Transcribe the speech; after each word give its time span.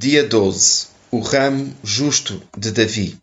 Dia 0.00 0.22
12 0.22 0.86
O 1.10 1.18
ramo 1.18 1.76
justo 1.82 2.40
de 2.56 2.70
Davi. 2.70 3.18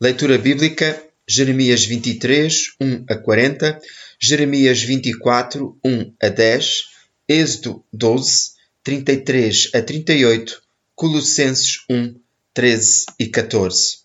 Leitura 0.00 0.36
bíblica: 0.36 1.00
Jeremias 1.24 1.84
23, 1.84 2.74
1 2.80 3.04
a 3.08 3.14
40, 3.14 3.80
Jeremias 4.18 4.82
24, 4.82 5.78
1 5.84 6.14
a 6.20 6.28
10, 6.28 6.82
Êxodo 7.28 7.84
12, 7.92 8.54
33 8.82 9.70
a 9.72 9.80
38, 9.80 10.60
Colossenses 10.96 11.84
1, 11.88 12.16
13 12.52 13.06
e 13.20 13.28
14. 13.28 13.98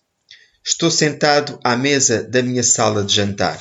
Estou 0.64 0.92
sentado 0.92 1.58
à 1.64 1.76
mesa 1.76 2.22
da 2.22 2.40
minha 2.40 2.62
sala 2.62 3.02
de 3.02 3.16
jantar, 3.16 3.60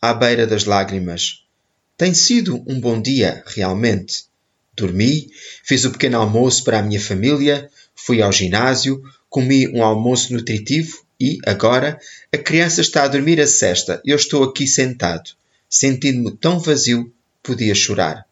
à 0.00 0.12
beira 0.12 0.44
das 0.44 0.64
lágrimas. 0.64 1.44
Tem 1.96 2.12
sido 2.12 2.64
um 2.66 2.80
bom 2.80 3.00
dia, 3.00 3.44
realmente. 3.46 4.24
Dormi, 4.74 5.30
fiz 5.62 5.84
o 5.84 5.92
pequeno 5.92 6.18
almoço 6.18 6.64
para 6.64 6.80
a 6.80 6.82
minha 6.82 7.00
família, 7.00 7.70
Fui 8.04 8.20
ao 8.20 8.32
ginásio, 8.32 9.00
comi 9.30 9.68
um 9.68 9.84
almoço 9.84 10.32
nutritivo 10.32 11.04
e, 11.20 11.38
agora, 11.46 12.00
a 12.32 12.36
criança 12.36 12.80
está 12.80 13.04
a 13.04 13.08
dormir 13.08 13.40
a 13.40 13.46
cesta 13.46 14.02
e 14.04 14.10
eu 14.10 14.16
estou 14.16 14.42
aqui 14.42 14.66
sentado, 14.66 15.30
sentindo-me 15.70 16.36
tão 16.36 16.58
vazio, 16.58 17.12
podia 17.44 17.76
chorar. 17.76 18.26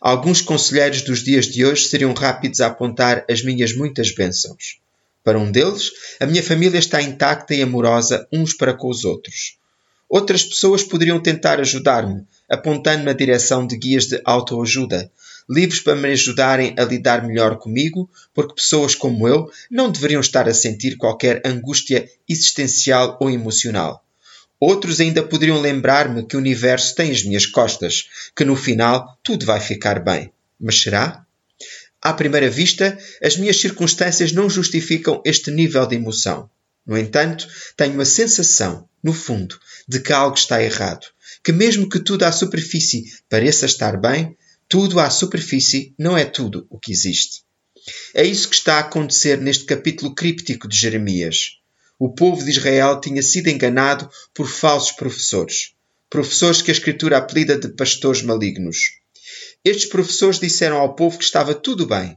Alguns 0.00 0.40
conselheiros 0.40 1.02
dos 1.02 1.22
dias 1.22 1.46
de 1.46 1.64
hoje 1.64 1.84
seriam 1.84 2.12
rápidos 2.12 2.60
a 2.60 2.66
apontar 2.66 3.24
as 3.30 3.44
minhas 3.44 3.72
muitas 3.72 4.12
bênçãos. 4.12 4.80
Para 5.22 5.38
um 5.38 5.52
deles, 5.52 5.92
a 6.18 6.26
minha 6.26 6.42
família 6.42 6.78
está 6.78 7.00
intacta 7.00 7.54
e 7.54 7.62
amorosa 7.62 8.26
uns 8.32 8.54
para 8.54 8.74
com 8.74 8.90
os 8.90 9.04
outros. 9.04 9.56
Outras 10.08 10.42
pessoas 10.42 10.82
poderiam 10.82 11.22
tentar 11.22 11.60
ajudar-me, 11.60 12.26
apontando 12.48 13.04
na 13.04 13.12
direção 13.12 13.64
de 13.64 13.76
guias 13.78 14.06
de 14.06 14.20
autoajuda, 14.24 15.12
livres 15.50 15.80
para 15.80 15.96
me 15.96 16.08
ajudarem 16.10 16.76
a 16.78 16.84
lidar 16.84 17.26
melhor 17.26 17.58
comigo, 17.58 18.08
porque 18.32 18.54
pessoas 18.54 18.94
como 18.94 19.26
eu 19.26 19.50
não 19.68 19.90
deveriam 19.90 20.20
estar 20.20 20.48
a 20.48 20.54
sentir 20.54 20.96
qualquer 20.96 21.42
angústia 21.44 22.08
existencial 22.28 23.18
ou 23.20 23.28
emocional. 23.28 24.04
Outros 24.60 25.00
ainda 25.00 25.24
poderiam 25.24 25.60
lembrar-me 25.60 26.24
que 26.24 26.36
o 26.36 26.38
universo 26.38 26.94
tem 26.94 27.10
as 27.10 27.24
minhas 27.24 27.46
costas, 27.46 28.30
que 28.36 28.44
no 28.44 28.54
final 28.54 29.18
tudo 29.24 29.44
vai 29.44 29.58
ficar 29.58 29.98
bem. 29.98 30.32
Mas 30.60 30.82
será? 30.82 31.26
À 32.00 32.12
primeira 32.12 32.48
vista, 32.48 32.96
as 33.22 33.36
minhas 33.36 33.60
circunstâncias 33.60 34.32
não 34.32 34.48
justificam 34.48 35.20
este 35.24 35.50
nível 35.50 35.84
de 35.86 35.96
emoção. 35.96 36.48
No 36.86 36.96
entanto, 36.96 37.48
tenho 37.76 38.00
a 38.00 38.04
sensação, 38.04 38.88
no 39.02 39.12
fundo, 39.12 39.58
de 39.88 39.98
que 39.98 40.12
algo 40.12 40.36
está 40.36 40.62
errado, 40.62 41.06
que 41.42 41.52
mesmo 41.52 41.88
que 41.88 41.98
tudo 41.98 42.24
à 42.24 42.32
superfície 42.32 43.04
pareça 43.28 43.66
estar 43.66 43.96
bem, 43.98 44.36
tudo 44.70 45.00
à 45.00 45.10
superfície 45.10 45.92
não 45.98 46.16
é 46.16 46.24
tudo 46.24 46.64
o 46.70 46.78
que 46.78 46.92
existe. 46.92 47.42
É 48.14 48.22
isso 48.22 48.48
que 48.48 48.54
está 48.54 48.76
a 48.76 48.80
acontecer 48.80 49.36
neste 49.36 49.64
capítulo 49.64 50.14
críptico 50.14 50.68
de 50.68 50.76
Jeremias. 50.76 51.58
O 51.98 52.14
povo 52.14 52.44
de 52.44 52.50
Israel 52.50 53.00
tinha 53.00 53.20
sido 53.20 53.48
enganado 53.48 54.08
por 54.32 54.48
falsos 54.48 54.92
professores, 54.92 55.74
professores 56.08 56.62
que 56.62 56.70
a 56.70 56.74
Escritura 56.74 57.18
apelida 57.18 57.58
de 57.58 57.66
pastores 57.70 58.22
malignos. 58.22 59.00
Estes 59.64 59.86
professores 59.86 60.38
disseram 60.38 60.76
ao 60.76 60.94
povo 60.94 61.18
que 61.18 61.24
estava 61.24 61.52
tudo 61.52 61.84
bem. 61.84 62.16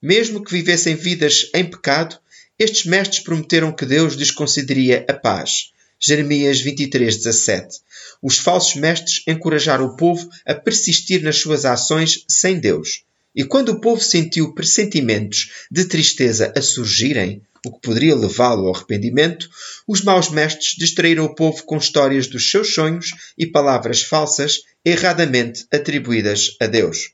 Mesmo 0.00 0.42
que 0.42 0.50
vivessem 0.50 0.94
vidas 0.94 1.50
em 1.52 1.62
pecado, 1.62 2.18
estes 2.58 2.86
mestres 2.86 3.20
prometeram 3.20 3.70
que 3.70 3.84
Deus 3.84 4.14
lhes 4.14 4.30
concederia 4.30 5.04
a 5.06 5.12
paz, 5.12 5.72
Jeremias 6.04 6.60
23, 6.60 7.16
17. 7.18 7.78
Os 8.20 8.36
falsos 8.36 8.74
mestres 8.74 9.22
encorajaram 9.24 9.84
o 9.84 9.96
povo 9.96 10.28
a 10.44 10.52
persistir 10.52 11.22
nas 11.22 11.36
suas 11.36 11.64
ações 11.64 12.24
sem 12.28 12.58
Deus. 12.58 13.04
E 13.34 13.44
quando 13.44 13.68
o 13.68 13.80
povo 13.80 14.02
sentiu 14.02 14.52
pressentimentos 14.52 15.52
de 15.70 15.84
tristeza 15.84 16.52
a 16.56 16.60
surgirem, 16.60 17.40
o 17.64 17.72
que 17.72 17.80
poderia 17.80 18.16
levá-lo 18.16 18.66
ao 18.66 18.74
arrependimento, 18.74 19.48
os 19.86 20.02
maus 20.02 20.28
mestres 20.28 20.74
distraíram 20.76 21.24
o 21.24 21.34
povo 21.36 21.62
com 21.62 21.76
histórias 21.76 22.26
dos 22.26 22.50
seus 22.50 22.74
sonhos 22.74 23.10
e 23.38 23.46
palavras 23.46 24.02
falsas 24.02 24.58
erradamente 24.84 25.66
atribuídas 25.72 26.56
a 26.60 26.66
Deus. 26.66 27.12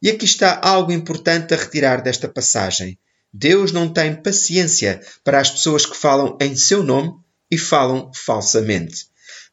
E 0.00 0.08
aqui 0.08 0.24
está 0.24 0.60
algo 0.62 0.92
importante 0.92 1.52
a 1.52 1.56
retirar 1.56 2.00
desta 2.02 2.28
passagem. 2.28 2.96
Deus 3.32 3.72
não 3.72 3.92
tem 3.92 4.14
paciência 4.14 5.00
para 5.24 5.40
as 5.40 5.50
pessoas 5.50 5.84
que 5.84 5.96
falam 5.96 6.38
em 6.40 6.54
seu 6.54 6.84
nome 6.84 7.25
e 7.50 7.58
falam 7.58 8.10
falsamente. 8.14 9.06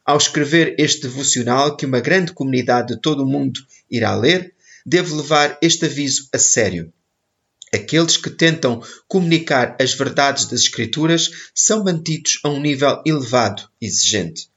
Ao 0.04 0.16
escrever 0.16 0.74
este 0.78 1.02
devocional, 1.02 1.76
que 1.76 1.86
uma 1.86 2.00
grande 2.00 2.32
comunidade 2.32 2.94
de 2.94 3.00
todo 3.00 3.22
o 3.22 3.26
mundo 3.26 3.60
irá 3.90 4.14
ler, 4.14 4.54
devo 4.84 5.16
levar 5.16 5.58
este 5.62 5.86
aviso 5.86 6.28
a 6.32 6.38
sério. 6.38 6.92
Aqueles 7.72 8.16
que 8.16 8.30
tentam 8.30 8.82
comunicar 9.08 9.76
as 9.80 9.94
verdades 9.94 10.44
das 10.46 10.60
Escrituras 10.60 11.30
são 11.54 11.82
mantidos 11.82 12.38
a 12.44 12.48
um 12.48 12.60
nível 12.60 13.02
elevado 13.04 13.68
e 13.80 13.86
exigente. 13.86 14.48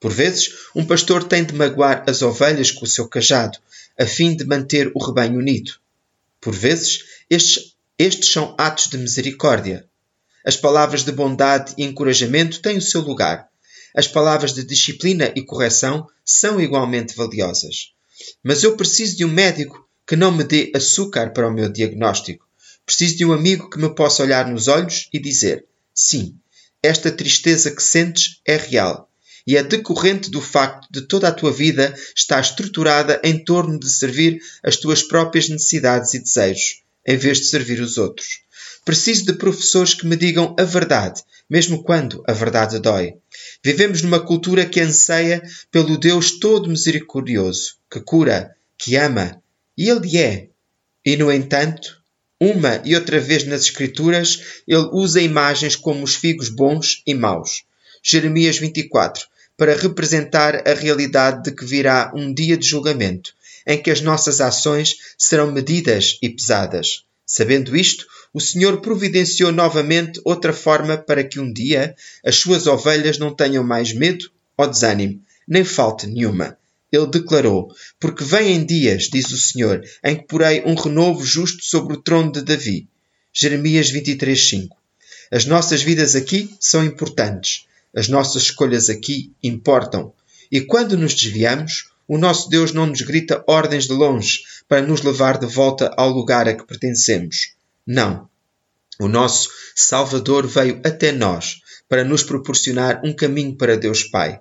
Por 0.00 0.12
vezes, 0.12 0.52
um 0.74 0.84
pastor 0.84 1.24
tem 1.24 1.44
de 1.44 1.54
magoar 1.54 2.04
as 2.08 2.22
ovelhas 2.22 2.70
com 2.70 2.84
o 2.84 2.88
seu 2.88 3.08
cajado, 3.08 3.58
a 3.98 4.06
fim 4.06 4.34
de 4.34 4.44
manter 4.44 4.90
o 4.94 5.04
rebanho 5.04 5.38
unido. 5.38 5.72
Por 6.40 6.54
vezes, 6.54 7.04
estes, 7.30 7.76
estes 7.98 8.30
são 8.30 8.54
atos 8.58 8.88
de 8.88 8.98
misericórdia, 8.98 9.86
as 10.46 10.56
palavras 10.56 11.02
de 11.02 11.10
bondade 11.10 11.74
e 11.76 11.82
encorajamento 11.82 12.62
têm 12.62 12.76
o 12.76 12.80
seu 12.82 13.00
lugar. 13.00 13.48
As 13.92 14.06
palavras 14.06 14.54
de 14.54 14.62
disciplina 14.62 15.32
e 15.34 15.42
correção 15.42 16.06
são 16.24 16.60
igualmente 16.60 17.16
valiosas. 17.16 17.92
Mas 18.44 18.62
eu 18.62 18.76
preciso 18.76 19.16
de 19.16 19.24
um 19.24 19.28
médico 19.28 19.84
que 20.06 20.14
não 20.14 20.30
me 20.30 20.44
dê 20.44 20.70
açúcar 20.72 21.32
para 21.32 21.48
o 21.48 21.52
meu 21.52 21.68
diagnóstico. 21.68 22.46
Preciso 22.84 23.16
de 23.16 23.24
um 23.24 23.32
amigo 23.32 23.68
que 23.68 23.78
me 23.78 23.92
possa 23.92 24.22
olhar 24.22 24.46
nos 24.46 24.68
olhos 24.68 25.08
e 25.12 25.18
dizer: 25.18 25.66
sim, 25.92 26.36
esta 26.80 27.10
tristeza 27.10 27.72
que 27.72 27.82
sentes 27.82 28.40
é 28.46 28.56
real 28.56 29.10
e 29.44 29.56
é 29.56 29.64
decorrente 29.64 30.30
do 30.30 30.40
facto 30.40 30.86
de 30.92 31.02
toda 31.02 31.26
a 31.26 31.32
tua 31.32 31.52
vida 31.52 31.92
estar 32.14 32.40
estruturada 32.40 33.20
em 33.24 33.42
torno 33.42 33.80
de 33.80 33.90
servir 33.90 34.40
as 34.62 34.76
tuas 34.76 35.02
próprias 35.02 35.48
necessidades 35.48 36.14
e 36.14 36.20
desejos, 36.20 36.82
em 37.04 37.16
vez 37.16 37.38
de 37.38 37.46
servir 37.46 37.80
os 37.80 37.98
outros. 37.98 38.45
Preciso 38.86 39.26
de 39.26 39.32
professores 39.32 39.94
que 39.94 40.06
me 40.06 40.14
digam 40.14 40.54
a 40.56 40.62
verdade, 40.62 41.20
mesmo 41.50 41.82
quando 41.82 42.22
a 42.24 42.32
verdade 42.32 42.78
dói. 42.78 43.16
Vivemos 43.60 44.00
numa 44.00 44.20
cultura 44.20 44.64
que 44.64 44.78
anseia 44.78 45.42
pelo 45.72 45.98
Deus 45.98 46.38
todo 46.38 46.70
misericordioso, 46.70 47.78
que 47.90 47.98
cura, 47.98 48.54
que 48.78 48.94
ama, 48.94 49.42
e 49.76 49.90
Ele 49.90 50.18
é. 50.18 50.48
E, 51.04 51.16
no 51.16 51.32
entanto, 51.32 52.00
uma 52.40 52.80
e 52.84 52.94
outra 52.94 53.18
vez 53.18 53.44
nas 53.44 53.62
Escrituras, 53.62 54.62
ele 54.68 54.88
usa 54.92 55.20
imagens 55.20 55.74
como 55.74 56.04
os 56.04 56.14
figos 56.14 56.48
bons 56.48 57.02
e 57.04 57.12
maus. 57.12 57.64
Jeremias 58.00 58.58
24, 58.58 59.26
para 59.56 59.74
representar 59.74 60.62
a 60.64 60.74
realidade 60.74 61.42
de 61.42 61.50
que 61.50 61.64
virá 61.64 62.12
um 62.14 62.32
dia 62.32 62.56
de 62.56 62.68
julgamento, 62.68 63.34
em 63.66 63.82
que 63.82 63.90
as 63.90 64.00
nossas 64.00 64.40
ações 64.40 64.94
serão 65.18 65.50
medidas 65.50 66.18
e 66.22 66.28
pesadas. 66.28 67.02
Sabendo 67.26 67.76
isto, 67.76 68.06
o 68.36 68.40
Senhor 68.40 68.82
providenciou 68.82 69.50
novamente 69.50 70.20
outra 70.22 70.52
forma 70.52 70.98
para 70.98 71.24
que 71.24 71.40
um 71.40 71.50
dia 71.50 71.96
as 72.22 72.36
suas 72.36 72.66
ovelhas 72.66 73.16
não 73.16 73.34
tenham 73.34 73.64
mais 73.64 73.94
medo 73.94 74.30
ou 74.58 74.68
desânimo, 74.68 75.22
nem 75.48 75.64
falte 75.64 76.06
nenhuma. 76.06 76.54
Ele 76.92 77.06
declarou: 77.06 77.74
Porque 77.98 78.22
vêm 78.22 78.62
dias, 78.62 79.04
diz 79.04 79.32
o 79.32 79.38
Senhor, 79.38 79.82
em 80.04 80.16
que 80.16 80.26
porei 80.26 80.62
um 80.66 80.74
renovo 80.74 81.24
justo 81.24 81.64
sobre 81.64 81.94
o 81.94 82.02
trono 82.02 82.30
de 82.30 82.42
Davi. 82.42 82.86
Jeremias 83.32 83.90
23:5. 83.90 84.68
As 85.32 85.46
nossas 85.46 85.80
vidas 85.82 86.14
aqui 86.14 86.54
são 86.60 86.84
importantes. 86.84 87.64
As 87.94 88.06
nossas 88.06 88.42
escolhas 88.42 88.90
aqui 88.90 89.32
importam. 89.42 90.12
E 90.52 90.60
quando 90.60 90.94
nos 90.94 91.14
desviamos, 91.14 91.90
o 92.06 92.18
nosso 92.18 92.50
Deus 92.50 92.70
não 92.70 92.84
nos 92.84 93.00
grita 93.00 93.42
ordens 93.46 93.86
de 93.86 93.94
longe 93.94 94.42
para 94.68 94.82
nos 94.82 95.00
levar 95.00 95.38
de 95.38 95.46
volta 95.46 95.90
ao 95.96 96.10
lugar 96.10 96.46
a 96.46 96.52
que 96.52 96.66
pertencemos. 96.66 97.55
Não. 97.86 98.28
O 98.98 99.08
nosso 99.08 99.48
Salvador 99.74 100.46
veio 100.46 100.80
até 100.84 101.12
nós 101.12 101.60
para 101.88 102.02
nos 102.02 102.22
proporcionar 102.22 103.00
um 103.04 103.12
caminho 103.12 103.54
para 103.54 103.76
Deus 103.76 104.02
Pai. 104.02 104.40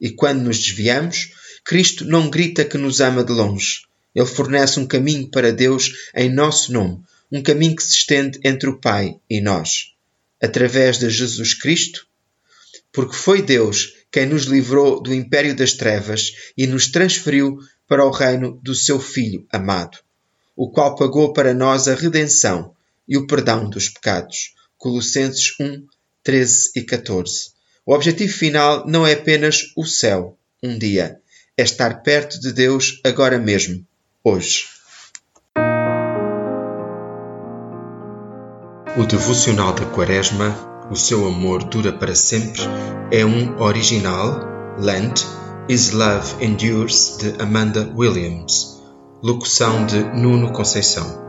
E 0.00 0.10
quando 0.10 0.42
nos 0.42 0.58
desviamos, 0.58 1.32
Cristo 1.64 2.04
não 2.04 2.30
grita 2.30 2.64
que 2.64 2.78
nos 2.78 3.00
ama 3.00 3.24
de 3.24 3.32
longe. 3.32 3.82
Ele 4.14 4.26
fornece 4.26 4.78
um 4.78 4.86
caminho 4.86 5.28
para 5.28 5.52
Deus 5.52 6.10
em 6.14 6.30
nosso 6.30 6.72
nome, 6.72 7.02
um 7.32 7.42
caminho 7.42 7.74
que 7.74 7.82
se 7.82 7.94
estende 7.94 8.38
entre 8.44 8.68
o 8.68 8.78
Pai 8.78 9.16
e 9.28 9.40
nós. 9.40 9.92
Através 10.40 10.98
de 10.98 11.10
Jesus 11.10 11.54
Cristo, 11.54 12.06
porque 12.92 13.16
foi 13.16 13.42
Deus 13.42 13.94
quem 14.12 14.26
nos 14.26 14.44
livrou 14.44 15.02
do 15.02 15.12
império 15.12 15.56
das 15.56 15.72
trevas 15.72 16.32
e 16.56 16.66
nos 16.66 16.86
transferiu 16.86 17.58
para 17.88 18.04
o 18.04 18.10
reino 18.10 18.60
do 18.62 18.74
seu 18.74 19.00
Filho 19.00 19.44
amado, 19.50 19.98
o 20.54 20.70
qual 20.70 20.94
pagou 20.94 21.32
para 21.32 21.52
nós 21.52 21.88
a 21.88 21.94
redenção 21.94 22.74
e 23.08 23.16
o 23.16 23.26
perdão 23.26 23.68
dos 23.68 23.88
pecados. 23.88 24.54
Colossenses 24.76 25.54
1, 25.60 25.86
13 26.22 26.70
e 26.76 26.82
14. 26.82 27.52
O 27.86 27.94
objetivo 27.94 28.32
final 28.32 28.86
não 28.86 29.06
é 29.06 29.12
apenas 29.12 29.72
o 29.76 29.84
céu, 29.84 30.38
um 30.62 30.78
dia, 30.78 31.18
é 31.56 31.62
estar 31.62 32.02
perto 32.02 32.40
de 32.40 32.52
Deus 32.52 33.00
agora 33.04 33.38
mesmo, 33.38 33.86
hoje. 34.22 34.64
O 38.96 39.04
devocional 39.06 39.72
da 39.72 39.84
Quaresma, 39.86 40.72
O 40.90 40.96
seu 40.96 41.26
amor 41.26 41.64
dura 41.64 41.92
para 41.92 42.14
sempre, 42.14 42.60
é 43.10 43.24
um 43.24 43.58
original, 43.58 44.38
Lent, 44.78 45.22
Is 45.68 45.90
Love 45.92 46.44
Endures, 46.44 47.16
de 47.18 47.42
Amanda 47.42 47.90
Williams. 47.96 48.82
Locução 49.22 49.86
de 49.86 50.04
Nuno 50.04 50.52
Conceição. 50.52 51.23